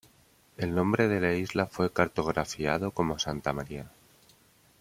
El 0.57 0.73
nombre 0.73 1.07
de 1.07 1.21
la 1.21 1.35
isla 1.35 1.67
fue 1.67 1.93
cartografiado 1.93 2.89
como 2.89 3.19
Santa 3.19 3.53
María. 3.53 3.85